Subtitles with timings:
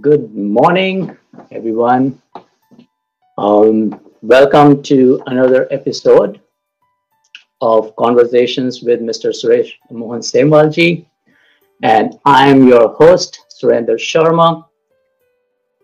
[0.00, 1.14] Good morning,
[1.50, 2.22] everyone.
[3.36, 6.40] Um, welcome to another episode
[7.60, 9.28] of Conversations with Mr.
[9.28, 11.04] Suresh Mohan Semwalji.
[11.82, 14.64] And I'm your host, Surender Sharma.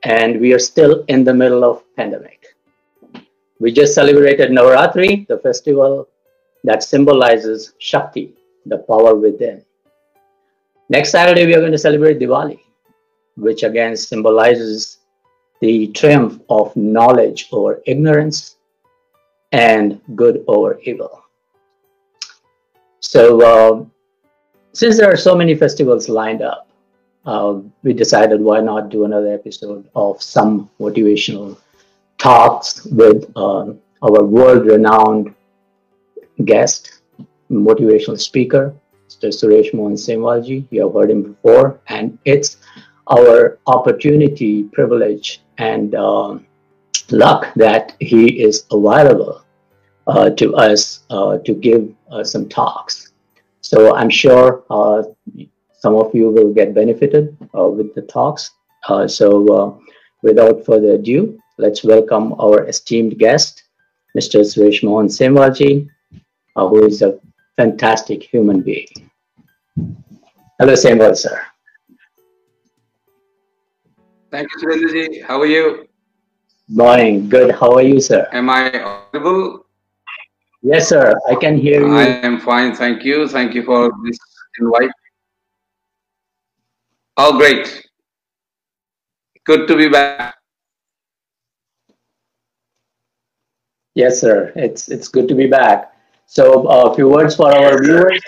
[0.02, 2.56] And we are still in the middle of pandemic.
[3.58, 6.08] We just celebrated Navaratri, the festival
[6.64, 8.32] that symbolizes Shakti,
[8.64, 9.62] the power within.
[10.88, 12.60] Next Saturday, we are going to celebrate Diwali,
[13.36, 14.98] which again symbolizes
[15.60, 18.56] the triumph of knowledge over ignorance
[19.52, 21.24] and good over evil.
[23.00, 23.84] So, uh,
[24.72, 26.68] since there are so many festivals lined up,
[27.26, 31.58] uh, we decided why not do another episode of some motivational
[32.18, 33.72] talks with uh,
[34.02, 35.34] our world renowned
[36.44, 37.00] guest,
[37.50, 38.74] motivational speaker,
[39.08, 39.28] Mr.
[39.28, 40.66] Suresh Mohan Semwalji.
[40.70, 42.58] You have heard him before, and it's
[43.10, 46.38] our opportunity, privilege, and uh,
[47.10, 49.42] luck that he is available
[50.06, 53.12] uh, to us uh, to give uh, some talks.
[53.60, 55.02] So I'm sure uh,
[55.72, 58.50] some of you will get benefited uh, with the talks.
[59.06, 59.80] so
[60.22, 63.62] without further ado, let's welcome our esteemed guest,
[64.16, 64.40] Mr.
[64.40, 65.88] Suresh Mohan Semwalji,
[66.56, 67.18] who is a
[67.56, 68.88] fantastic human being.
[70.58, 71.40] Hello, Semwal, sir.
[74.30, 75.24] Thank you, Surendraji.
[75.24, 75.88] How are you?
[76.68, 77.28] Morning.
[77.28, 77.50] Good.
[77.50, 78.28] How are you, sir?
[78.32, 79.66] Am I audible?
[80.62, 81.14] Yes, sir.
[81.28, 81.96] I can hear you.
[81.96, 82.74] I am fine.
[82.74, 83.26] Thank you.
[83.26, 84.18] Thank you for this
[84.60, 84.90] invite.
[87.16, 87.86] Oh, great.
[89.44, 90.36] Good to be back.
[93.94, 94.52] Yes, sir.
[94.54, 95.92] It's it's good to be back.
[96.26, 98.22] So uh, a few words for our viewers,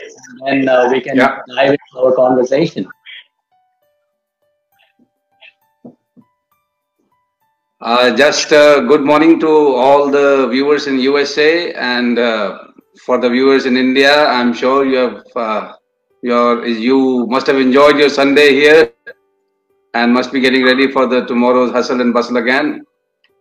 [0.47, 1.39] and uh, we can yeah.
[1.55, 2.89] dive into our conversation.
[7.83, 12.59] Uh, just uh, good morning to all the viewers in USA and uh,
[13.05, 14.25] for the viewers in India.
[14.27, 15.73] I'm sure you have uh,
[16.23, 18.93] your you must have enjoyed your Sunday here
[19.95, 22.87] and must be getting ready for the tomorrow's hustle and bustle again.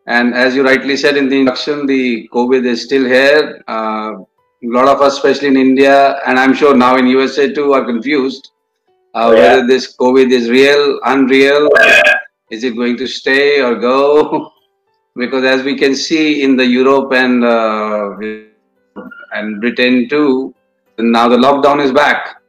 [0.07, 4.16] And as you rightly said in the introduction, the COVID is still here a
[4.63, 8.49] lot of us, especially in India, and I'm sure now in USA too, are confused
[9.13, 9.41] uh, oh, yeah.
[9.41, 11.69] whether this COVID is real, unreal,
[12.51, 14.51] is it going to stay or go?
[15.16, 18.16] because as we can see in the Europe and uh,
[19.34, 20.53] and Britain too,
[21.00, 22.41] now the lockdown is back.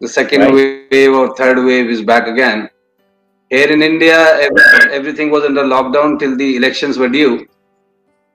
[0.00, 0.88] The second right.
[0.90, 2.68] wave or third wave is back again.
[3.50, 4.48] Here in India,
[4.90, 7.46] everything was under lockdown till the elections were due.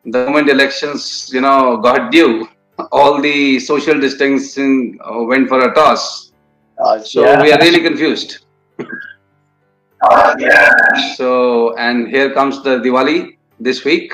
[0.06, 2.48] The moment elections, you know, got due,
[2.92, 6.32] all the social distancing uh, went for a toss.
[6.78, 7.42] Uh, so yeah.
[7.42, 8.46] we are really confused.
[10.38, 10.70] Yeah.
[11.16, 14.14] So, and here comes the Diwali this week,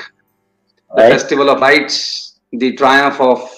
[0.94, 1.12] the right.
[1.12, 3.48] festival of lights, the triumph of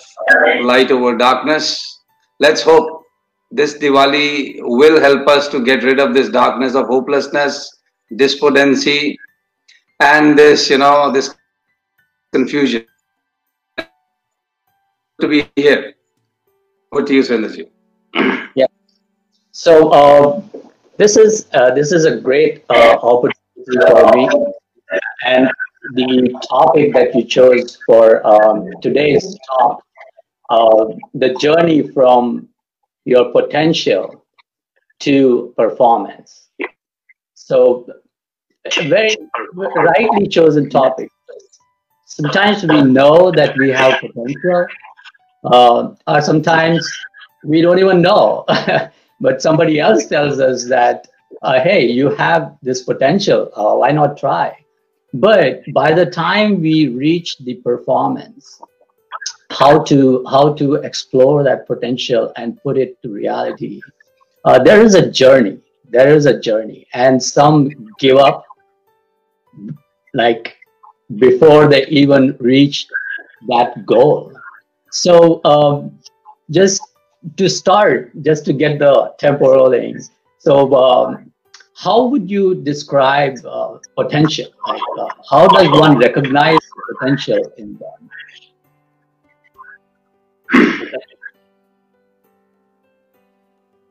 [0.62, 2.00] light over darkness.
[2.38, 3.04] Let's hope
[3.50, 7.78] this Diwali will help us to get rid of this darkness of hopelessness,
[8.16, 9.18] despondency,
[10.00, 11.34] and this, you know, this
[12.32, 12.84] confusion
[15.20, 15.94] to be here.
[16.90, 17.68] What do you, Surendraji?
[18.54, 18.66] yeah.
[19.50, 20.42] So uh,
[20.98, 24.28] this is uh, this is a great uh, opportunity for me,
[25.26, 25.48] and
[25.94, 29.82] the topic that you chose for um, today's talk,
[30.50, 32.48] uh, the journey from
[33.04, 34.24] your potential
[35.00, 36.48] to performance.
[37.34, 37.86] So,
[38.84, 39.16] very
[39.76, 41.10] rightly chosen topic.
[42.06, 44.66] Sometimes we know that we have potential,
[45.44, 46.88] uh, or sometimes
[47.44, 48.44] we don't even know,
[49.20, 51.08] but somebody else tells us that,
[51.42, 54.56] uh, hey, you have this potential, uh, why not try?
[55.14, 58.60] But by the time we reach the performance,
[59.50, 63.80] how to how to explore that potential and put it to reality,
[64.44, 65.58] uh, there is a journey.
[65.90, 68.44] There is a journey, and some give up,
[70.12, 70.54] like
[71.16, 72.86] before they even reach
[73.48, 74.38] that goal
[74.90, 75.98] so um,
[76.50, 76.77] just
[77.36, 80.00] to start, just to get the tempo rolling.
[80.38, 81.32] So um,
[81.74, 84.46] how would you describe uh, potential?
[84.66, 86.58] Like, uh, how does one recognize
[86.92, 88.10] potential in them?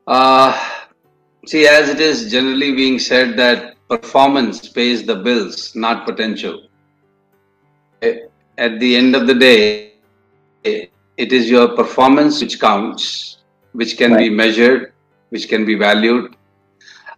[0.06, 0.52] Uh,
[1.46, 6.68] see, as it is generally being said that performance pays the bills, not potential.
[8.02, 9.92] At the end of the day,
[11.18, 13.38] it is your performance which counts,
[13.72, 14.18] which can right.
[14.18, 14.92] be measured,
[15.30, 16.34] which can be valued.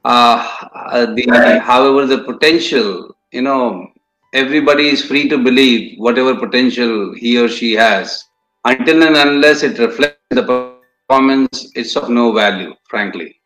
[0.05, 3.87] uh, the however the potential you know
[4.32, 8.25] everybody is free to believe whatever potential he or she has
[8.64, 13.41] until and unless it reflects the performance it's of no value frankly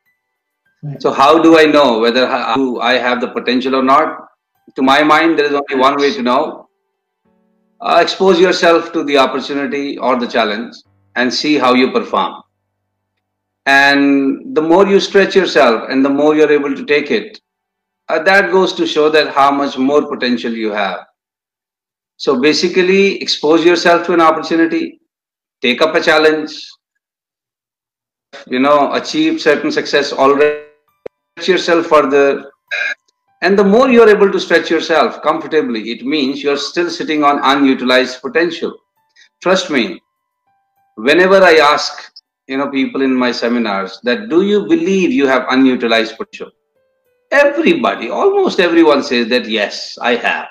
[0.83, 1.03] right.
[1.03, 4.29] so how do i know whether i have the potential or not
[4.77, 6.64] to my mind there is only one way to know
[7.85, 10.75] uh, expose yourself to the opportunity or the challenge
[11.17, 12.43] and see how you perform.
[13.67, 17.41] And the more you stretch yourself and the more you're able to take it
[18.09, 21.01] uh, that goes to show that how much more potential you have.
[22.17, 25.01] So basically expose yourself to an opportunity
[25.63, 26.53] take up a challenge
[28.47, 30.65] you know achieve certain success already
[31.39, 32.51] stretch yourself further
[33.45, 37.41] and the more you're able to stretch yourself comfortably it means you're still sitting on
[37.53, 38.75] unutilized potential.
[39.43, 40.01] Trust me
[40.97, 42.13] whenever i ask
[42.47, 46.51] you know people in my seminars that do you believe you have unutilized potential?
[47.31, 50.49] Everybody almost everyone says that yes i have.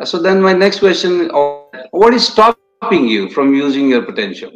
[0.00, 4.52] Uh, so then my next question uh, what is stopping you from using your potential?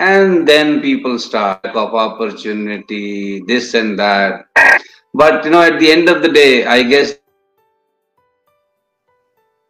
[0.00, 4.44] And then people start of opportunity this and that
[5.14, 7.14] but you know at the end of the day i guess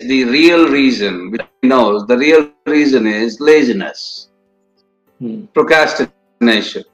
[0.01, 4.29] the real reason which knows the real reason is laziness
[5.19, 5.45] hmm.
[5.47, 6.85] procrastination.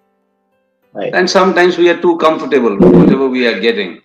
[0.92, 1.12] Right.
[1.12, 4.00] And sometimes we are too comfortable with whatever we are getting.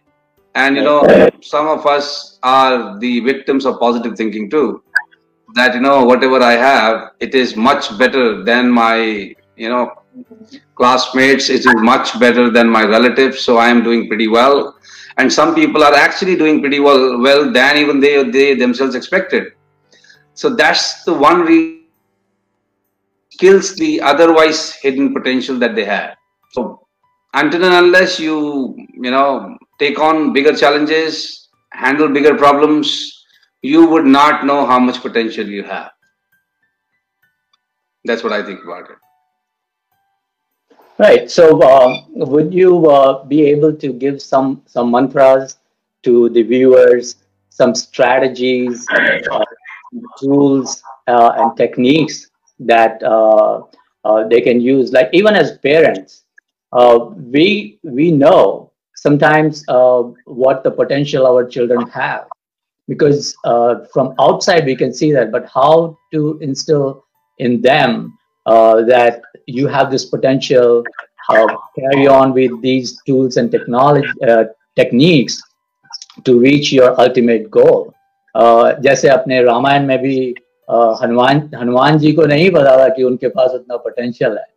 [0.55, 4.83] And you know, some of us are the victims of positive thinking too.
[5.53, 9.98] That you know, whatever I have, it is much better than my you know
[10.75, 11.49] classmates.
[11.49, 13.39] It is much better than my relatives.
[13.41, 14.75] So I am doing pretty well.
[15.17, 19.53] And some people are actually doing pretty well, well than even they they themselves expected.
[20.33, 21.79] So that's the one reason
[23.39, 26.15] kills the otherwise hidden potential that they have.
[26.51, 26.87] So
[27.33, 33.25] until and unless you, you know, take on bigger challenges, handle bigger problems,
[33.61, 35.91] you would not know how much potential you have.
[38.05, 38.97] That's what I think about it.
[40.99, 41.31] Right.
[41.31, 45.57] So, uh, would you uh, be able to give some some mantras
[46.03, 47.15] to the viewers,
[47.49, 48.85] some strategies,
[49.31, 49.45] uh,
[50.19, 52.27] tools, uh, and techniques
[52.59, 53.63] that uh,
[54.03, 54.91] uh, they can use.
[54.91, 56.25] Like even as parents,
[57.15, 59.63] we we know sometimes
[60.25, 62.27] what the potential our children have
[62.89, 63.35] because
[63.93, 67.05] from outside we can see that, but how to instill
[67.37, 70.83] in them that you have this potential
[71.29, 71.47] uh,
[71.79, 74.43] carry on with these tools and technology uh,
[74.75, 75.41] techniques
[76.23, 77.93] to reach your ultimate goal.
[78.35, 80.35] Uh, जैसे अपने रामायण में भी
[81.01, 84.47] हनुमान हनुमान जी को नहीं पता था कि उनके पास उतना पोटेंशियल है।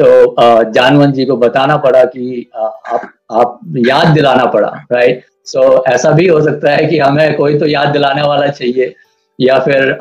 [0.00, 0.34] तो
[0.72, 6.10] जानवन जी को बताना पड़ा कि आप आप याद दिलाना पड़ा राइट सो so, ऐसा
[6.10, 8.94] भी हो सकता है कि हमें कोई तो याद दिलाने वाला चाहिए
[9.40, 9.92] या फिर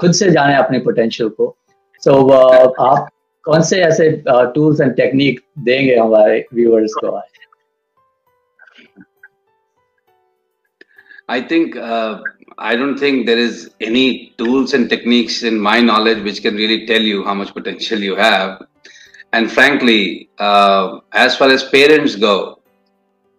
[0.00, 1.56] खुद से जाने अपने पोटेंशियल को।
[2.05, 3.09] सो so, आप
[3.43, 7.29] कौन से ऐसे टूल्स एंड टेक्निक देंगे हमारे व्यूअर्स को आज
[11.33, 12.21] I think uh,
[12.57, 16.85] I don't think there is any tools and techniques in my knowledge which can really
[16.85, 18.65] tell you how much potential you have.
[19.31, 22.59] And frankly, uh, as far as parents go,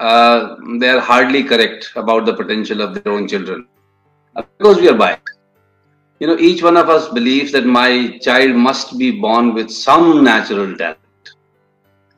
[0.00, 3.68] uh, they are hardly correct about the potential of their own children
[4.58, 5.35] because we are biased.
[6.19, 10.23] You know, each one of us believes that my child must be born with some
[10.23, 10.99] natural talent.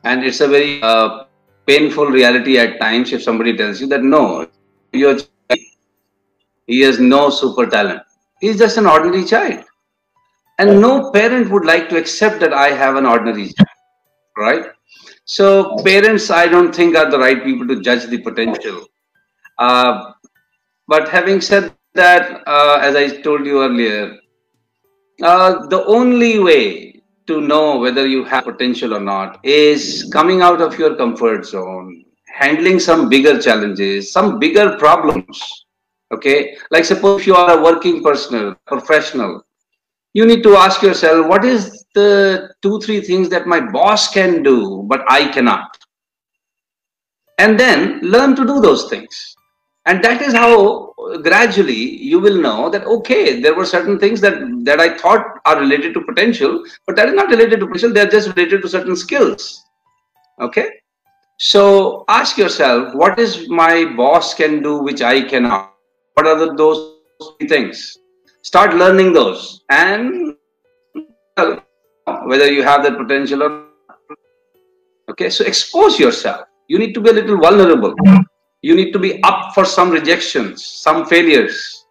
[0.04, 1.24] And it's a very uh,
[1.66, 4.48] painful reality at times if somebody tells you that no,
[4.92, 5.18] your
[6.66, 8.02] he has no super talent.
[8.40, 9.64] He's just an ordinary child.
[10.58, 13.68] And no parent would like to accept that I have an ordinary child,
[14.36, 14.66] right?
[15.24, 18.86] So parents, I don't think are the right people to judge the potential.
[19.58, 20.12] Uh,
[20.86, 24.16] but having said that, uh, as I told you earlier,
[25.22, 30.60] uh, the only way to know whether you have potential or not is coming out
[30.60, 35.64] of your comfort zone, handling some bigger challenges, some bigger problems
[36.12, 36.56] okay?
[36.70, 39.44] Like suppose you are a working personal professional
[40.12, 44.42] you need to ask yourself what is the two three things that my boss can
[44.42, 45.76] do but i cannot?
[47.38, 49.36] And then learn to do those things
[49.86, 54.20] and that is how uh, gradually you will know that okay there were certain things
[54.20, 57.92] that that i thought are related to potential but that is not related to potential
[57.92, 59.64] they're just related to certain skills
[60.40, 60.68] okay
[61.38, 65.70] so ask yourself what is my boss can do which i cannot
[66.14, 66.96] what are the, those
[67.48, 67.96] things?
[68.42, 70.36] Start learning those and
[72.24, 73.66] whether you have that potential or
[75.10, 76.46] Okay, so expose yourself.
[76.68, 77.94] You need to be a little vulnerable.
[78.62, 81.86] You need to be up for some rejections, some failures.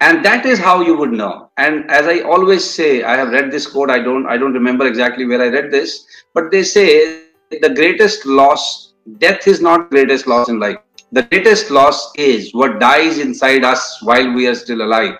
[0.00, 1.50] And that is how you would know.
[1.56, 4.86] And as I always say, I have read this quote, I don't I don't remember
[4.86, 10.26] exactly where I read this, but they say the greatest loss, death is not greatest
[10.26, 10.78] loss in life.
[11.12, 15.18] The greatest loss is what dies inside us while we are still alive.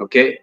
[0.00, 0.40] Okay?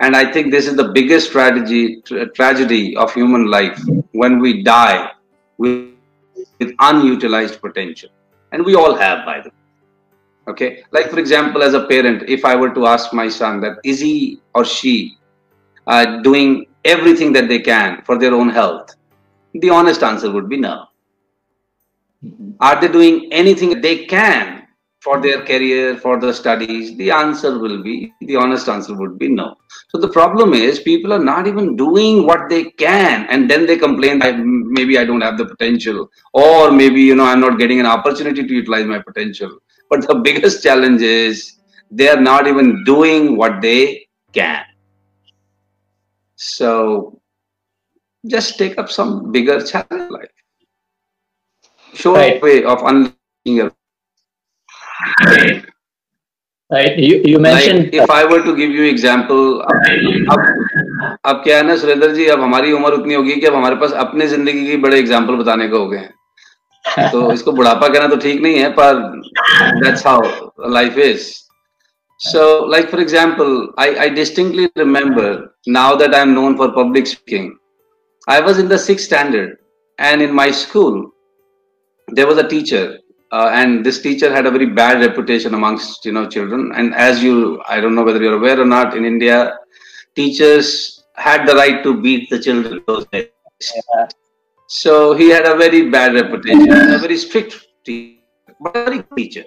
[0.00, 3.80] And I think this is the biggest tragedy, tra tragedy of human life
[4.12, 5.10] when we die
[5.58, 5.90] with,
[6.58, 8.10] with unutilized potential.
[8.52, 9.54] And we all have, by the way.
[10.48, 10.84] Okay.
[10.90, 14.00] Like, for example, as a parent, if I were to ask my son that is
[14.00, 15.16] he or she
[15.86, 18.94] uh, doing everything that they can for their own health,
[19.54, 20.86] the honest answer would be no.
[22.60, 24.61] Are they doing anything they can
[25.02, 26.96] for their career, for the studies?
[26.96, 29.56] The answer will be, the honest answer would be no.
[29.88, 33.76] So the problem is people are not even doing what they can and then they
[33.76, 37.80] complain, I, maybe I don't have the potential or maybe, you know, I'm not getting
[37.80, 39.58] an opportunity to utilize my potential.
[39.90, 41.58] But the biggest challenge is
[41.90, 44.64] they are not even doing what they can.
[46.36, 47.20] So
[48.26, 50.30] just take up some bigger challenge life.
[51.92, 52.36] Show right.
[52.36, 53.72] a way of unleashing your
[61.26, 63.92] अब क्या है ना सुरेंद्र जी अब हमारी उम्र उतनी होगी कि अब हमारे पास
[63.92, 68.16] अपने ज़िंदगी की बड़े एग्जांपल बताने को हो गए हैं। तो इसको बुढ़ापा कहना तो
[68.16, 69.20] ठीक नहीं है पर
[70.70, 71.26] life is
[72.20, 77.06] so like for example I I distinctly remember now that I am known for public
[77.06, 77.50] speaking
[78.28, 79.56] I was in the standard
[79.98, 81.00] and in my school
[82.08, 82.98] there was a teacher
[83.32, 86.72] uh, and this teacher had a very bad reputation amongst you know children.
[86.76, 89.58] And as you i don't know whether you're aware or not in india
[90.14, 93.28] teachers had the right to beat the children those days.
[93.76, 94.08] Yeah.
[94.66, 96.70] so he had a very bad reputation.
[96.70, 98.18] A very strict teacher
[98.60, 99.44] but a very teacher.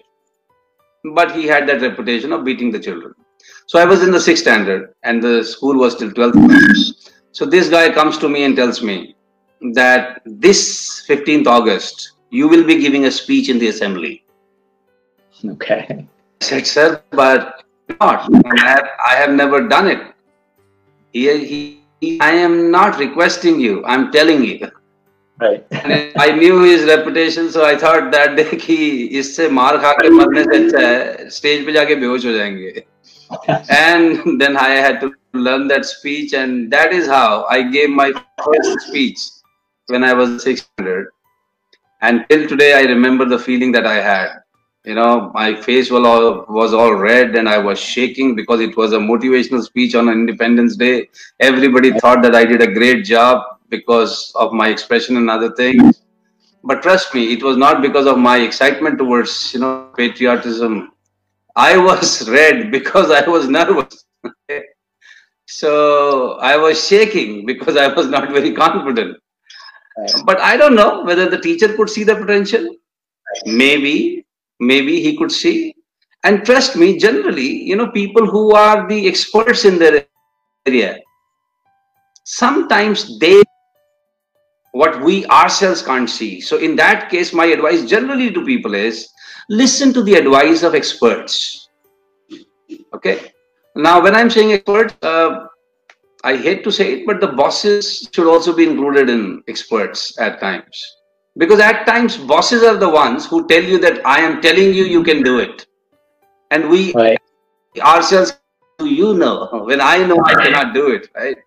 [1.13, 3.13] But he had that reputation of beating the children.
[3.67, 7.69] So i was in the sixth standard and the school was till 12th so this
[7.69, 9.15] guy comes to me and tells me
[9.73, 14.24] that this 15th august you will be giving a speech in the assembly.
[15.44, 15.86] Okay.
[15.90, 17.64] I said, sir, but
[18.00, 18.28] not.
[18.32, 20.14] I have never done it.
[21.12, 23.84] He, he, I am not requesting you.
[23.84, 24.70] I'm telling you.
[25.40, 25.66] Right.
[26.16, 28.76] I knew his reputation, so I thought that day कि
[29.18, 32.84] इससे मार खा के मरने से अच्छा है stage पे जाके बेहोश हो जाएंगे.
[33.70, 38.12] and then I had to learn that speech, and that is how I gave my
[38.44, 39.20] first speech
[39.86, 41.08] when I was 600
[42.01, 44.41] and till today i remember the feeling that i had.
[44.85, 48.77] You know my face was all was all red and i was shaking because it
[48.77, 51.09] was a motivational speech on independence day.
[51.39, 56.03] Everybody thought that i did a great job because of my expression and other things.
[56.63, 60.91] But trust me it was not because of my excitement towards you know patriotism.
[61.55, 64.05] I was red because i was nervous
[65.47, 69.17] so i was shaking because i was not very confident
[70.25, 72.75] but I don't know whether the teacher could see the potential.
[73.45, 74.25] Maybe,
[74.59, 75.73] maybe he could see.
[76.23, 80.05] And trust me, generally, you know, people who are the experts in their
[80.65, 80.99] area,
[82.23, 83.43] sometimes they
[84.71, 86.41] what we ourselves can't see.
[86.41, 89.07] So in that case, my advice generally to people is
[89.49, 91.69] listen to the advice of experts.
[92.93, 93.31] Okay.
[93.75, 95.47] Now, when I'm saying experts, uh,
[96.25, 100.39] I hate to say it, but the bosses should also be included in experts at
[100.39, 100.97] times.
[101.37, 104.85] Because at times, bosses are the ones who tell you that I am telling you,
[104.85, 105.67] you can do it.
[106.49, 107.19] And we right.
[107.79, 108.39] ourselves,
[108.79, 111.37] you know, when I know I cannot do it, right?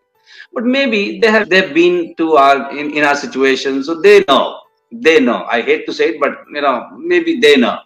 [0.53, 4.61] But maybe they have they've been to our in, in our situation, so they know.
[4.93, 5.45] They know.
[5.51, 7.81] I hate to say it, but you know, maybe they know.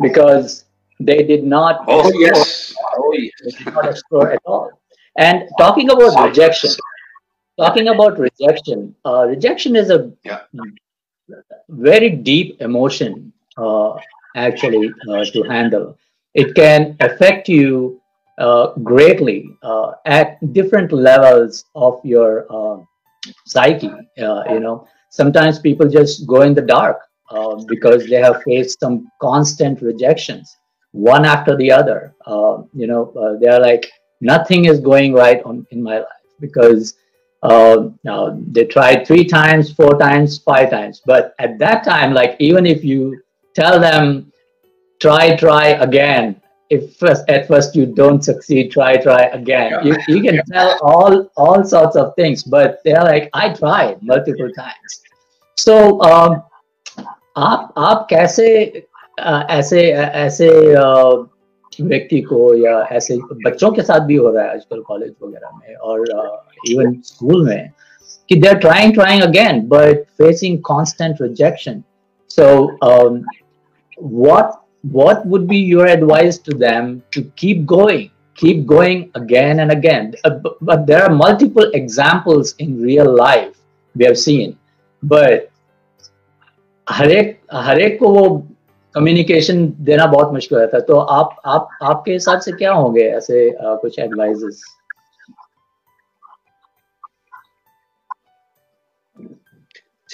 [0.00, 0.64] because
[1.00, 1.84] They did not.
[1.88, 2.74] Oh yes.
[2.96, 3.32] Oh yes.
[3.42, 4.70] they did not explore at all.
[5.18, 6.70] And talking about rejection,
[7.58, 10.40] talking about rejection, uh, rejection is a yeah.
[11.68, 13.94] very deep emotion uh,
[14.36, 15.96] actually uh, to handle.
[16.34, 18.00] It can affect you
[18.38, 22.82] uh, greatly uh, at different levels of your uh,
[23.46, 23.90] psyche.
[24.16, 26.98] you know, sometimes people just go in the dark
[27.68, 30.56] because they have faced some constant rejections,
[30.90, 32.14] one after the other.
[32.74, 36.94] you know, they are like, nothing is going right on in my life because
[37.43, 41.01] uh, now they tried three times, four times, five times.
[41.05, 43.21] But at that time, like even if you
[43.55, 44.31] tell them,
[45.01, 49.71] try, try again, if first, at first you don't succeed, try, try again.
[49.71, 49.83] Yeah.
[49.83, 54.51] You, you can tell all all sorts of things, but they're like, I tried multiple
[54.55, 55.01] times.
[55.57, 56.43] So um,
[57.37, 58.47] आप आप कैसे
[59.19, 60.49] ऐसे ऐसे
[61.81, 65.75] व्यक्ति को या ऐसे बच्चों के साथ भी हो रहा है आजकल कॉलेज वगैरह में
[65.75, 66.05] और
[66.71, 67.71] इवन स्कूल में
[68.29, 71.83] कि they are trying trying again but facing constant rejection
[72.29, 72.47] so
[74.01, 79.71] what what would be your advice to them to keep going keep going again and
[79.71, 83.57] again uh, but, but there are multiple examples in real life
[83.95, 84.57] we have seen
[85.03, 85.47] but
[86.87, 88.27] हर एक हर एक को वो
[88.94, 93.48] communication देना बहुत मुश्किल रहता है तो आप आप आपके हिसाब से क्या होंगे ऐसे
[93.50, 94.62] uh, कुछ advices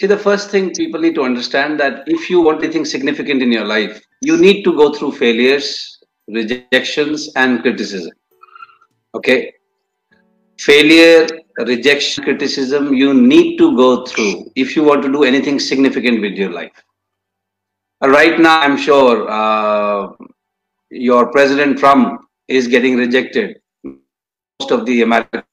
[0.00, 3.52] See, the first thing people need to understand that if you want anything significant in
[3.52, 5.66] your life, you need to go through failures,
[6.26, 8.10] rejections, and criticism.
[9.14, 9.52] Okay?
[10.58, 11.26] Failure,
[11.58, 16.32] rejection, criticism, you need to go through if you want to do anything significant with
[16.32, 16.82] your life.
[18.08, 20.12] Right now, I'm sure uh,
[20.90, 25.44] your President Trump is getting rejected, most of the Americans.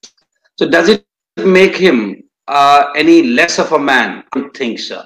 [0.58, 1.06] So does it
[1.38, 4.24] make him uh, any less of a man?
[4.34, 5.04] I don't think so.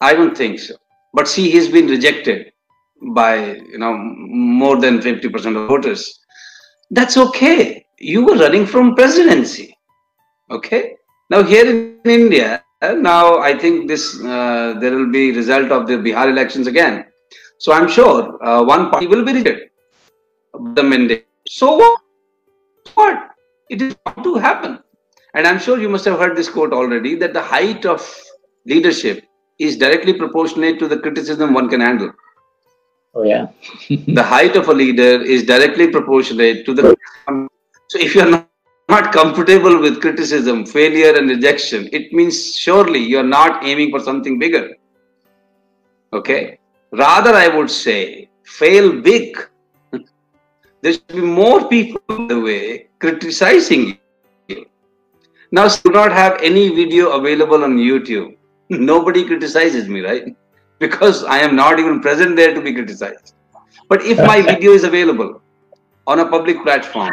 [0.00, 0.76] I don't think so.
[1.14, 2.52] But see, he's been rejected
[3.14, 6.20] by you know more than 50% of voters.
[6.90, 7.84] That's okay.
[7.98, 9.76] You were running from presidency.
[10.50, 10.94] Okay.
[11.30, 15.86] Now here in India, and now I think this uh, there will be result of
[15.86, 17.06] the Bihar elections again.
[17.58, 19.70] So I'm sure uh, one party will be rejected
[20.74, 21.26] the mandate.
[21.48, 22.00] So what?
[22.94, 23.30] What?
[23.68, 24.78] It is bound to happen.
[25.34, 28.00] And I'm sure you must have heard this quote already that the height of
[28.64, 29.24] leadership
[29.58, 32.12] is directly proportionate to the criticism one can handle.
[33.14, 33.48] Oh yeah.
[33.90, 36.96] the height of a leader is directly proportionate to the.
[37.88, 38.45] So if you're not
[38.88, 44.38] not comfortable with criticism, failure, and rejection, it means surely you're not aiming for something
[44.38, 44.76] bigger.
[46.12, 46.58] Okay?
[46.92, 49.36] Rather, I would say, fail big.
[50.82, 53.98] there should be more people in the way criticizing
[54.48, 54.66] you.
[55.50, 58.36] Now, do not have any video available on YouTube.
[58.68, 60.36] Nobody criticizes me, right?
[60.78, 63.34] Because I am not even present there to be criticized.
[63.88, 65.40] But if my video is available
[66.06, 67.12] on a public platform,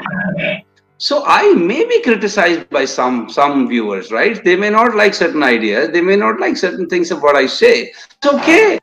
[0.98, 4.44] so I may be criticized by some some viewers, right?
[4.44, 7.46] They may not like certain ideas, they may not like certain things of what I
[7.46, 7.92] say.
[7.92, 8.80] It's okay.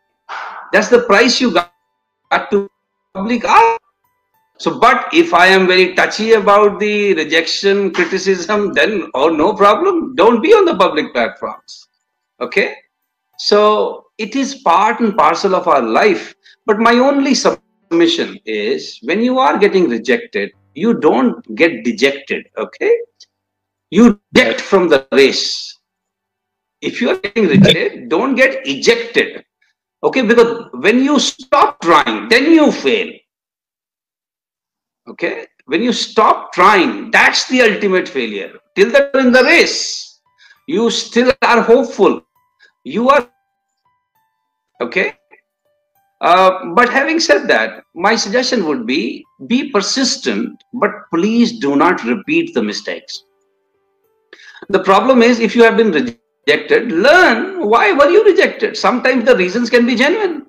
[0.73, 1.73] That's the price you got
[2.51, 2.71] to
[3.15, 3.81] public art.
[4.59, 10.15] So, but if I am very touchy about the rejection, criticism, then oh no problem.
[10.15, 11.89] Don't be on the public platforms.
[12.41, 12.75] Okay?
[13.39, 16.35] So it is part and parcel of our life.
[16.67, 22.97] But my only submission is when you are getting rejected, you don't get dejected okay?
[23.91, 25.77] You eject from the race.
[26.81, 29.45] If you are getting rejected don't get ejected
[30.03, 30.23] okay?
[30.23, 33.13] Because when you stop trying then you fail
[35.09, 35.47] okay?
[35.67, 38.53] When you stop trying that's the ultimate failure.
[38.75, 40.21] Till that in the race.
[40.67, 42.23] You still are hopeful.
[42.85, 43.29] You are
[44.81, 45.20] okay
[46.21, 52.05] uh, but having said that, my suggestion would be be persistent, but please do not
[52.05, 53.25] repeat the mistakes.
[54.69, 58.77] The problem is if you have been rejected, learn why were you rejected.
[58.77, 60.47] Sometimes the reasons can be genuine.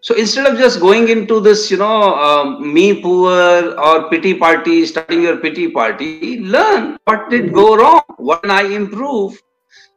[0.00, 4.84] So instead of just going into this, you know, um, me poor or pity party,
[4.86, 9.40] starting your pity party, learn what did go wrong, what can I improve,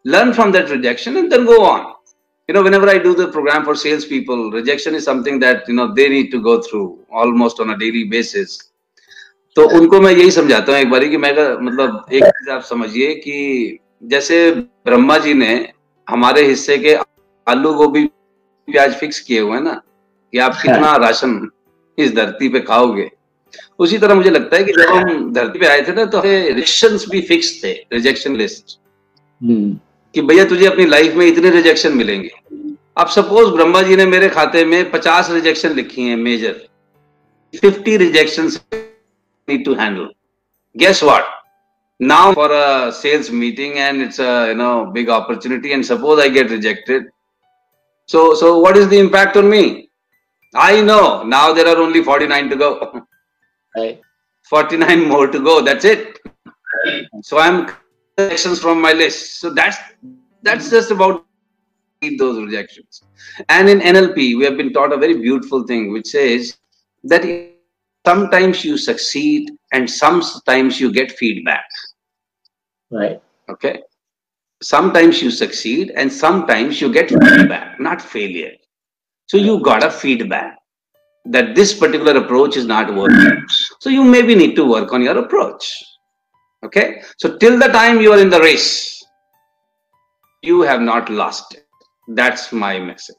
[0.05, 1.96] learn from that rejection and then go on
[2.47, 5.93] you know, whenever I do the program for salespeople, rejection is something that you know
[5.93, 8.57] they need to go through almost on a daily basis.
[9.55, 11.31] तो उनको मैं यही समझाता हूँ एक बारी कि मैं
[11.65, 14.51] मतलब एक चीज़ आप समझिए कि जैसे
[14.85, 15.51] ब्रह्मा जी ने
[16.07, 16.93] हमारे हिस्से के
[17.47, 18.05] आलू गोभी
[18.67, 19.73] प्याज फिक्स किए हुए हैं ना
[20.33, 21.49] कि आप कितना राशन
[21.97, 23.09] इस धरती पे खाओगे।
[23.79, 26.97] उसी तरह मुझे लगता है कि जब हम धरती पे आए थे ना तो रिजेक्शन
[27.11, 28.79] भी फिक्स थे रिजेक्शन लिस्ट
[30.17, 32.29] कि भैया तुझे अपनी लाइफ में इतने रिजेक्शन मिलेंगे।
[32.97, 36.55] अब सपोज़ ब्रह्मा जी ने मेरे खाते में पचास रिजेक्शन लिखी हैं major
[37.53, 40.09] fifty rejection need to handle
[40.75, 41.25] guess what
[41.99, 44.17] now for a sales meeting and it's
[44.93, 47.09] big opportunity and suppose I get rejected
[48.09, 49.63] so so what is the impact on me
[50.53, 52.75] I know now there are only forty nine to go
[54.51, 56.21] forty nine more to go that's it
[57.23, 57.65] so I am
[58.17, 59.77] rejections from my list so that's
[60.43, 61.23] that's just about
[62.19, 63.03] those rejections
[63.49, 66.57] and in nlp we have been taught a very beautiful thing which says
[67.03, 67.23] that
[68.05, 71.65] sometimes you succeed and sometimes you get feedback
[72.91, 73.21] Right.
[73.49, 73.81] Okay.
[74.61, 78.53] Sometimes you succeed and sometimes you get feedback, not failure.
[79.27, 80.57] So you got a feedback
[81.25, 83.45] that this particular approach is not working.
[83.79, 85.83] So you maybe need to work on your approach.
[86.63, 87.01] Okay.
[87.17, 89.05] So till the time you are in the race,
[90.41, 91.65] you have not lost it.
[92.07, 93.15] That's my message.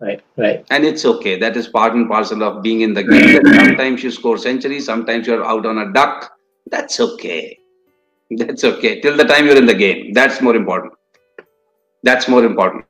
[0.00, 0.66] Right, right.
[0.70, 1.38] And it's okay.
[1.38, 3.40] That is part and parcel of being in the game.
[3.54, 6.32] Sometimes you score centuries, sometimes you're out on a duck.
[6.70, 7.56] That's okay.
[8.30, 9.00] That's okay.
[9.00, 10.12] Till the time you're in the game.
[10.12, 10.94] That's more important.
[12.02, 12.84] That's more important.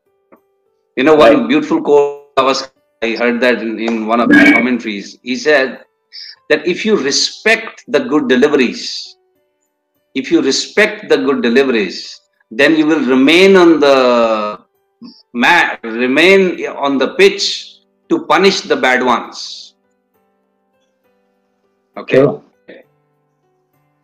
[0.97, 2.71] You know, one beautiful quote I was
[3.03, 5.19] I heard that in, in one of the commentaries.
[5.23, 5.85] He said
[6.49, 9.17] that if you respect the good deliveries,
[10.15, 12.21] if you respect the good deliveries,
[12.51, 14.61] then you will remain on the
[15.33, 19.75] mat, remain on the pitch to punish the bad ones.
[21.97, 22.17] Okay.
[22.17, 22.43] Sure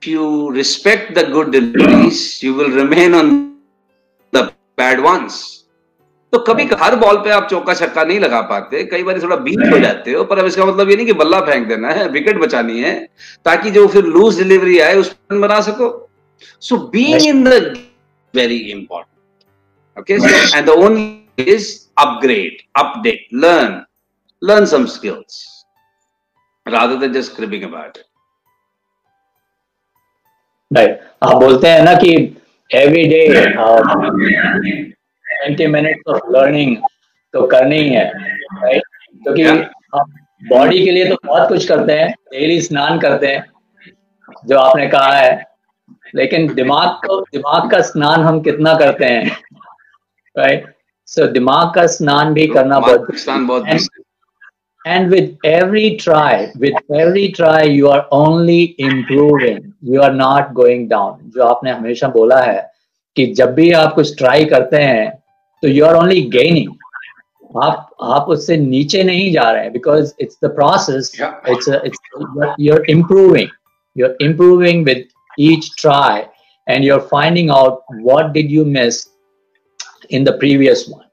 [0.00, 3.58] if you respect the good deliveries, you will remain on
[4.30, 5.57] the bad ones.
[6.32, 9.72] तो कभी हर ball पे आप चौका छक्का नहीं लगा पाते कई बार थोड़ा बीट
[9.72, 12.38] हो जाते हो पर अब इसका मतलब ये नहीं कि बल्ला फेंक देना है विकेट
[12.38, 12.94] बचानी है
[13.44, 15.88] ताकि जो फिर लूज डिलीवरी आए उस पर बना सको।
[16.62, 17.76] So being in the
[18.34, 20.14] very important okay
[20.56, 23.80] and the only is upgrade update learn
[24.42, 25.46] learn some skills
[26.66, 28.04] than just cribbing about it
[30.70, 32.10] right आप बोलते हैं ना कि
[32.70, 33.20] every day
[35.38, 36.76] twenty minutes of learning
[37.32, 38.12] तो करनी ही है
[38.62, 38.82] राइट
[39.22, 40.14] क्योंकि आप
[40.48, 43.44] बॉडी के लिए तो बहुत कुछ करते हैं डेली स्नान करते हैं
[44.46, 45.44] जो आपने कहा है।
[46.14, 49.36] लेकिन दिमाग को दिमाग का स्नान हम कितना करते हैं
[50.38, 50.74] राइट
[51.06, 53.88] सो दिमाग का स्नान भी करना बहुत स्नान बहुत
[54.86, 59.74] and with every try with every try you are only improving.
[59.82, 61.30] You are not going down.
[61.34, 62.70] जो आपने हमेशा बोला है
[63.16, 65.17] कि जब भी आप कुछ ट्राई करते हैं
[65.63, 66.73] तो यू आर ओनली गेनिंग
[67.63, 71.11] आप आप उससे नीचे नहीं जा रहे हैं because it's the process
[71.49, 71.99] it's it's
[72.59, 73.49] you are improving
[73.95, 76.29] you are improving with each try
[76.67, 79.09] and you're finding out what did you miss
[80.09, 81.05] in the previous one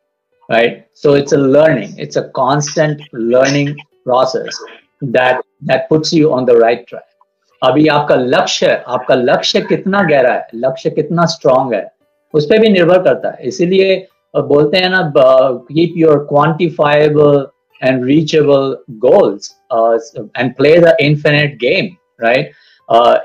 [0.48, 4.59] right so it's a learning it's a constant learning process
[5.00, 7.06] that that puts you on the right track
[7.62, 11.83] अभी आपका लक्ष्य आपका लक्ष्य कितना गहरा है लक्ष्य कितना स्ट्रांग है
[12.35, 13.96] उस पर भी निर्भर करता है इसीलिए
[14.41, 17.48] बोलते हैं ना keep your quantifiable
[17.84, 19.56] and reachable goals
[20.38, 21.89] and play the infinite game
[22.21, 22.52] right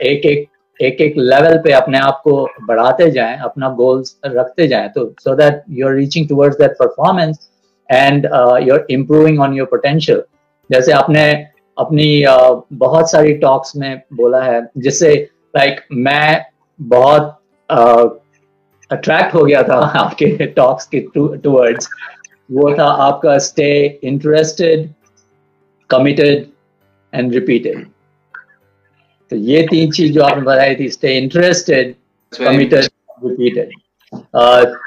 [0.03, 0.49] एक एक
[0.83, 5.35] एक एक लेवल पे अपने आप को बढ़ाते जाएँ अपना गोल्स रखते जाएँ तो so
[5.35, 7.51] that you are reaching towards that performance
[7.93, 8.25] and
[8.63, 10.23] you are improving on your potential
[10.73, 11.47] जैसे आपने
[11.79, 16.45] अपनी uh, बहुत सारी टॉक्स में बोला है जिससे लाइक like, मैं
[16.81, 17.41] बहुत
[18.91, 21.89] अट्रैक्ट हो गया था आपके टॉक्स के टूवर्ड्स
[22.53, 24.89] वो था आपका stay interested
[25.91, 26.47] committed
[27.15, 27.87] and repeated
[29.31, 31.95] तो ये तीन चीज़ जो आपने बताई थी स्टे इंटरेस्टेड
[32.33, 32.89] कमिटेड
[33.25, 33.71] रिपीटेड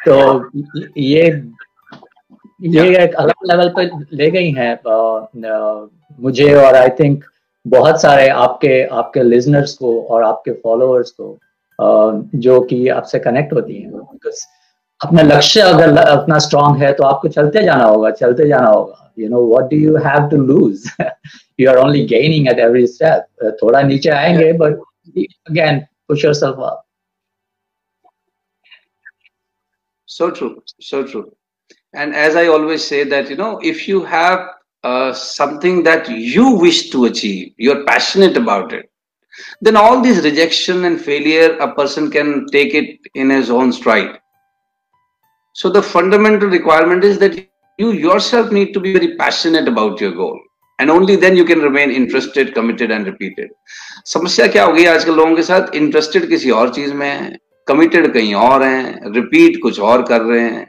[0.06, 0.16] तो
[0.98, 1.24] ये
[2.62, 4.74] ये एक अलग लेवल पर ले गई हैं
[6.22, 7.24] मुझे और आई थिंक
[7.66, 11.38] बहुत सारे आपके आपके लिजनर्स को और आपके फॉलोअर्स को।
[11.82, 14.46] जो कि आपसे कनेक्ट होती हैं बिकॉज़
[15.06, 19.30] अपना लक्ष्य अगर अपना स्ट्रांग है तो आपको चलते जाना होगा चलते जाना होगा you
[19.30, 20.86] know what do you have to lose
[21.58, 23.30] you are only gaining at every step.
[23.60, 24.80] thoda niche aayenge, but
[25.50, 26.86] again, push yourself up.
[30.06, 31.36] So true, so true.
[31.94, 34.50] And as I always say that, you know, if you have
[34.84, 38.90] uh, something that you wish to achieve, you're passionate about it,
[39.61, 44.19] then all this rejection and failure, a person can take it in his own stride.
[45.53, 50.13] So the fundamental requirement is that you yourself need to be very passionate about your
[50.13, 50.41] goal
[50.79, 53.51] and only then you can remain interested committed and repeated
[54.07, 58.13] समस्या क्या हो गई आजकल लोगों के साथ interested किसी और चीज में है कमिटेड
[58.13, 60.67] कहीं और हैं रिपीट कुछ और कर रहे हैं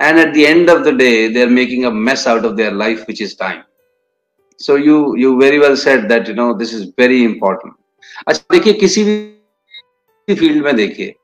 [0.00, 2.72] and at the end of the day they are making a mess out of their
[2.82, 3.60] life which is time
[4.60, 7.74] so you you very well said that you know this is very important
[8.27, 11.15] अच्छा देखिए किसी भी field में देखिए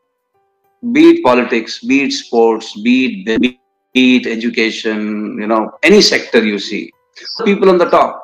[0.84, 5.02] be it politics be it sports be it be it education
[5.42, 6.90] you know any sector you see
[7.46, 8.24] people on the top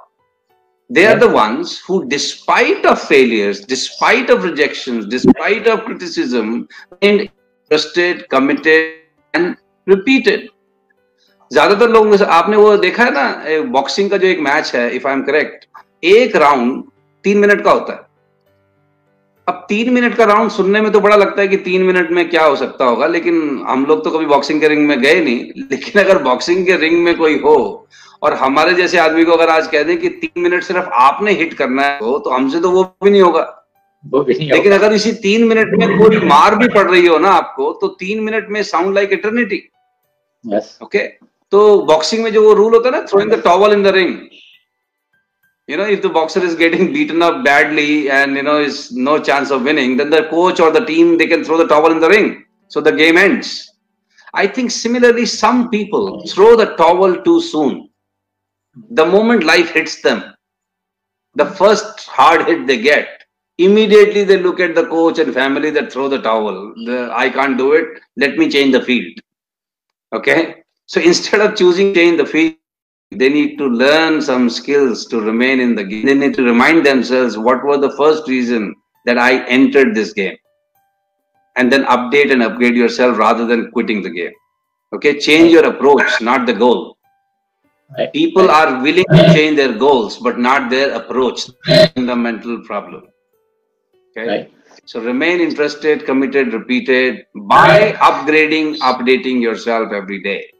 [0.90, 6.66] they are the ones who despite of failures despite of rejection despite of criticism
[7.04, 9.56] interested committed and
[9.90, 10.50] repeated
[11.52, 15.14] ज़्यादातर लोगों आपने वो देखा है ना boxing का जो एक मैच है इफ़ आई
[15.14, 15.66] एम करेक्ट
[16.04, 16.84] एक राउंड
[17.26, 18.03] तीन मिनट का होता है।
[19.48, 22.30] अब तीन मिनट का राउंड सुनने में तो बड़ा लगता है कि तीन मिनट में
[22.30, 23.36] क्या हो सकता होगा लेकिन
[23.68, 26.98] हम लोग तो कभी बॉक्सिंग के रिंग में गए नहीं। लेकिन अगर बॉक्सिंग के रिंग
[27.04, 27.56] में कोई हो
[28.24, 31.54] और हमारे जैसे आदमी को अगर आज कह दें कि तीन मिनट सिर्फ़ आपने हिट
[31.54, 33.42] करना है तो हमसे तो वो भी नहीं होगा।
[34.04, 37.18] वो भी नहीं लेकिन अगर इसी तीन मिनट में कोई मार भी पड़ रही हो
[37.18, 39.62] ना आपको तो तीन मिनट में साउंड लाइक इटर्निटी
[40.84, 41.04] ओके
[41.52, 44.16] तो बॉक्सिंग में जो वो रूल होता है ना throwing the towel in the ring
[45.68, 49.20] you know if the boxer is getting beaten up badly and you know is no
[49.20, 52.00] chance of winning then the coach or the team they can throw the towel in
[52.00, 53.72] the ring so the game ends
[54.34, 57.90] i think similarly some people throw the towel too soon
[58.92, 60.34] the moment life hits them,
[61.36, 63.24] the first hard hit they get,
[63.58, 66.74] immediately they look at the coach and family that throw the towel.
[66.86, 67.86] The, I can't do it.
[68.18, 69.20] Let me change the field.
[70.12, 70.64] Okay.
[70.86, 72.56] So instead of choosing change the field,
[73.18, 76.06] they need to learn some skills to remain in the game.
[76.06, 80.38] They need to remind themselves what was the first reason that I entered this game.
[81.56, 84.32] And then update and upgrade yourself rather than quitting the game.
[84.94, 85.20] Okay.
[85.20, 86.98] Change your approach, not the goal.
[88.14, 91.50] People are willing to change their goals, but not their approach.
[91.94, 93.04] Fundamental problem.
[94.18, 94.28] Okay.
[94.28, 94.54] Right.
[94.86, 100.53] So remain interested, committed, repeated by upgrading, updating yourself every day.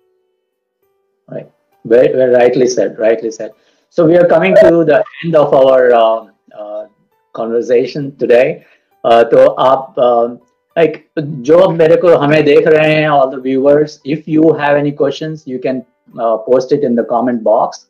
[1.85, 2.13] Right.
[2.13, 2.99] Very, very rightly said.
[2.99, 3.53] Rightly said.
[3.91, 6.27] So we are coming to the end of our uh,
[6.59, 6.87] uh,
[7.33, 8.65] conversation today.
[9.05, 10.37] Uh, तो आप uh,
[10.77, 14.93] like जो मेरे को हमें देख रहे हैं all the viewers if you have any
[14.93, 15.85] questions you can
[16.19, 17.87] uh, post it in the comment box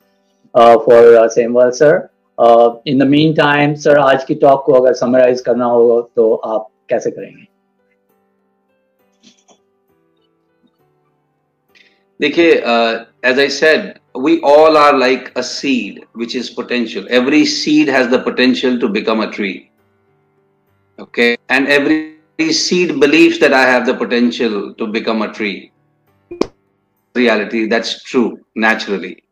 [0.55, 2.11] uh, for uh, Samuel sir.
[2.38, 6.68] Uh, in the meantime, sir, आज की टॉक को अगर समराइज करना हो तो आप
[6.88, 7.46] कैसे करेंगे
[12.23, 17.05] As I said, we all are like a seed, which is potential.
[17.09, 19.71] Every seed has the potential to become a tree.
[20.99, 21.38] Okay.
[21.49, 22.19] And every
[22.51, 25.71] seed believes that I have the potential to become a tree.
[27.15, 29.23] Reality, that's true naturally.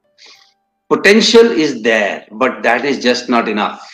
[0.89, 3.87] Potential is there, but that is just not enough.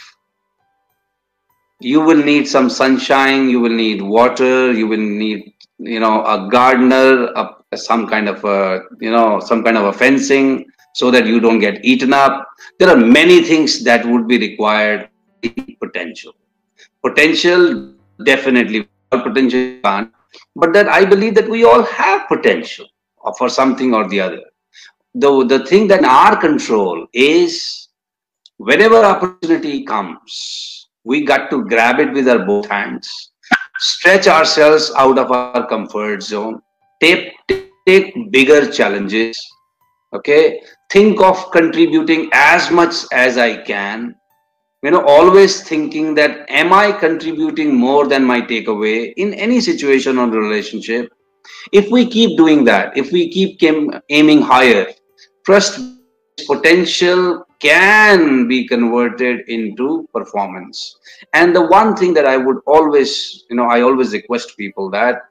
[1.80, 6.50] You will need some sunshine, you will need water, you will need, you know, a
[6.50, 11.26] gardener, a some kind of a you know some kind of a fencing so that
[11.28, 12.48] you don't get eaten up
[12.80, 15.10] there are many things that would be required
[15.80, 16.34] potential
[17.06, 20.12] potential definitely potential can.
[20.56, 22.88] but that i believe that we all have potential
[23.34, 24.44] for something or the other.
[25.16, 27.90] The, the thing that our control is
[28.58, 33.32] whenever opportunity comes, we got to grab it with our both hands,
[33.80, 36.62] stretch ourselves out of our comfort zone,
[37.02, 37.34] take,
[37.86, 39.40] take bigger challenges,
[40.14, 40.62] okay?
[40.90, 44.16] Think of contributing as much as I can,
[44.84, 50.20] you know always thinking that am i contributing more than my takeaway in any situation
[50.20, 51.12] or relationship
[51.72, 53.62] if we keep doing that, if we keep
[54.10, 54.88] aiming higher,
[55.46, 55.80] trust
[56.46, 60.98] potential can be converted into performance.
[61.34, 65.24] And the one thing that I would always, you know, I always request people that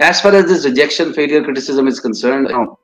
[0.00, 2.78] as far as this rejection, failure, criticism is concerned, you know,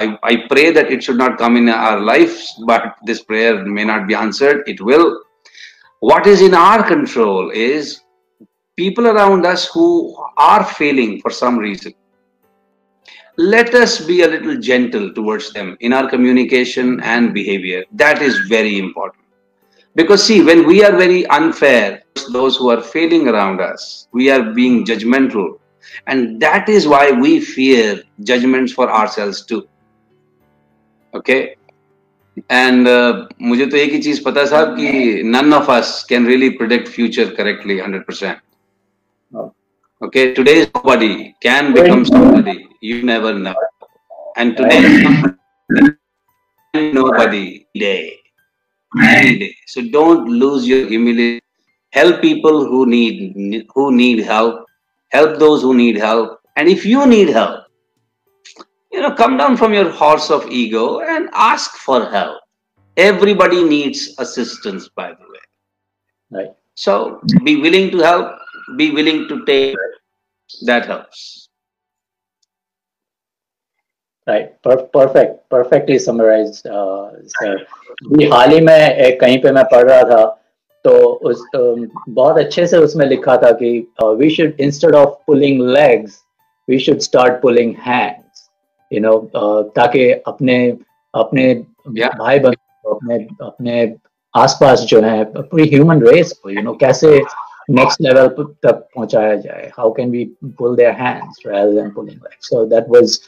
[0.00, 3.84] I, I pray that it should not come in our lives, but this prayer may
[3.84, 4.64] not be answered.
[4.66, 5.22] It will.
[6.00, 8.00] What is in our control is
[8.76, 11.94] people around us who are failing for some reason
[13.36, 18.38] let us be a little gentle towards them in our communication and behavior that is
[18.48, 19.24] very important
[19.96, 24.52] because see when we are very unfair those who are failing around us we are
[24.52, 25.58] being judgmental
[26.07, 29.67] and that is why we fear judgments for ourselves too
[31.13, 31.55] okay
[32.49, 36.51] and uh, मुझे तो एक ही चीज पता साहब कि none of us can really
[36.59, 38.39] predict future correctly 100%
[40.01, 42.65] Okay, today's nobody can become somebody.
[42.79, 43.53] You never know.
[44.37, 45.03] And today
[46.73, 48.17] nobody day.
[48.97, 49.55] Any day.
[49.67, 51.41] So don't lose your humility.
[51.91, 54.62] Help people who need who need help.
[55.11, 56.39] Help those who need help.
[56.55, 57.65] And if you need help,
[58.91, 62.41] you know, come down from your horse of ego and ask for help.
[62.97, 65.45] Everybody needs assistance, by the way.
[66.31, 66.53] Right.
[66.75, 68.35] So be willing to help,
[68.77, 69.77] be willing to take.
[70.65, 71.49] That helps.
[74.27, 74.61] Right.
[74.61, 75.49] Per- perfect.
[75.49, 77.65] Perfectly summarized, uh, sir.
[78.11, 80.21] भी हाल ही में एक कहीं पे मैं पढ़ रहा था
[80.84, 80.90] तो
[81.28, 83.70] उस um, बहुत अच्छे से उसमें लिखा था कि
[84.02, 86.18] we should instead of pulling legs
[86.68, 88.48] we should start pulling hands
[88.92, 89.16] you know
[89.76, 90.58] ताकि अपने
[91.14, 92.12] अपने Yeah.
[92.18, 92.54] भाई बहन
[92.90, 93.94] अपने अपने
[94.34, 97.08] आसपास जो है पूरी ह्यूमन रेस को यू नो कैसे
[97.70, 102.48] नेक्स्ट लेवल तक पहुँचाया जाए। How can we pull their hands rather than pulling legs?
[102.50, 103.18] So that was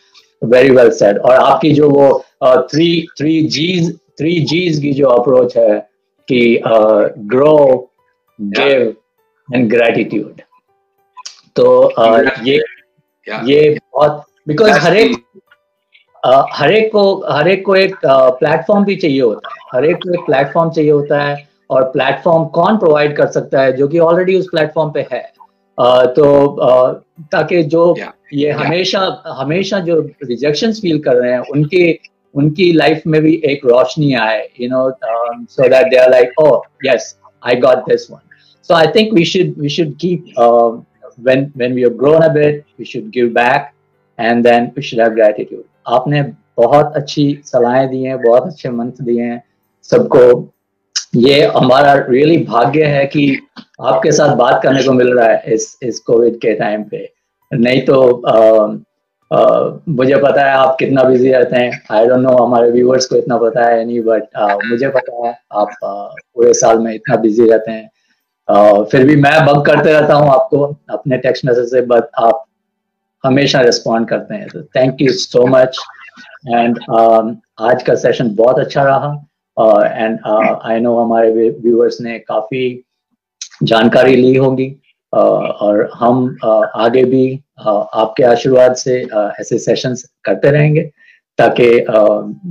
[0.42, 1.18] very well said.
[1.18, 2.08] और आपकी जो वो
[2.72, 2.88] three
[3.18, 5.88] three Gs three Gs की जो अप्रोच है
[6.28, 6.60] कि
[7.18, 7.90] ग्रो
[8.40, 8.94] गिव
[9.54, 10.40] एंड ग्रेटिट्यूड
[11.56, 12.62] तो uh, ये
[13.44, 15.22] ये बहुत बिकॉज़ हर एक
[16.52, 20.14] हर एक को हर एक को एक प्लेटफॉर्म भी चाहिए होता है। हर एक को
[20.14, 24.38] एक प्लेटफॉर्म चाहिए होता है और प्लेटफॉर्म कौन प्रोवाइड कर सकता है जो कि ऑलरेडी
[24.38, 25.32] उस प्लेटफॉर्म पे है?
[26.06, 26.56] तो
[27.20, 27.96] ताकि जो.
[28.34, 28.50] ये.
[28.50, 31.98] हमेशा हमेशा जो रिजेक्शन फील कर रहे हैं उनके
[32.36, 34.90] उनकी लाइफ में भी एक रोशनी आए you know
[35.50, 37.14] so that they are like oh yes
[37.46, 38.18] I got this one
[38.74, 40.78] i think we should we should keep um,
[41.26, 43.68] when when we have grown a bit we should give back
[44.18, 45.62] and then we should have gratitude.
[45.86, 46.22] आपने
[46.56, 49.42] बहुत अच्छी सलाहें दी हैं बहुत अच्छे मंत्र दिए हैं
[49.90, 50.22] सबको।
[51.16, 53.26] ये हमारा रियली भाग्य है कि
[53.80, 57.12] आपके साथ बात करने को मिल रहा है इस इस कोविड के टाइम पे।
[57.52, 58.02] नहीं तो
[59.30, 59.38] अ,
[59.88, 63.36] मुझे पता है आप कितना बिज़ी रहते हैं। आई डोंट नो हमारे व्यूअर्स को इतना
[63.38, 67.48] पता है नहीं बट uh, मुझे पता है आप अ, पूरे साल में इतना बिज़ी
[67.50, 67.90] रहते हैं।
[68.48, 72.44] अ, फिर भी मैं बग करते रहता हूँ आपको अपने टेक्स्ट मैसेज से बट आप
[73.24, 75.78] हमेशा रिस्पॉन्ड करते हैं। तो thank you so much
[76.48, 76.78] and
[77.60, 79.12] आज का सेशन बहुत अच्छा रहा।
[79.96, 80.18] एंड
[80.64, 82.84] आई नो हमारे व्यूअर्स ने काफ़ी
[83.62, 84.85] जानकारी ली होगी। uh,
[85.16, 87.24] और हम आगे भी
[87.66, 89.00] आपके आशीर्वाद से
[89.40, 90.82] ऐसे सेशंस करते रहेंगे
[91.38, 91.68] ताकि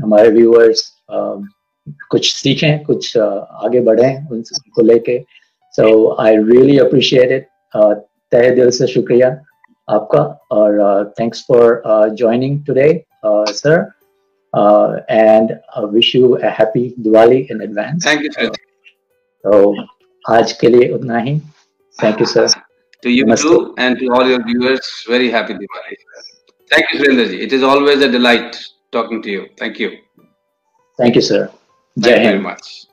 [0.04, 0.84] हमारे व्यूअर्स
[2.12, 5.17] कुछ सीखें कुछ आगे बढ़ें उनको लेके।
[5.75, 7.47] So I really appreciate it
[8.32, 9.30] तहे दिल से शुक्रिया
[9.88, 11.82] आपका और thanks for
[12.19, 12.89] joining today
[13.25, 13.86] sir
[15.12, 15.51] and
[15.93, 18.49] wish you a happy Diwali in advance Thank you, sir.
[19.43, 19.75] तो
[20.25, 21.39] आज के लिए उतना ही।
[21.99, 22.47] Thank you, sir.
[23.01, 23.41] to you Namaste.
[23.41, 25.95] too, and to all your viewers, very happy Diwali.
[26.71, 27.39] Thank you, Surendraji.
[27.41, 28.58] It is always a delight
[28.91, 29.47] talking to you.
[29.60, 29.91] Thank you.
[30.97, 31.51] Thank you, sir.
[31.99, 32.86] Jai Thank you very much.